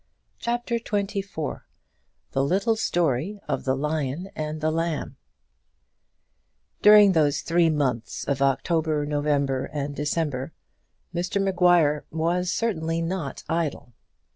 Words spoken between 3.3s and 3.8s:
of the